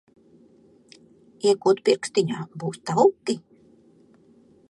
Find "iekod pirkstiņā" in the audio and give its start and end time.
1.51-2.39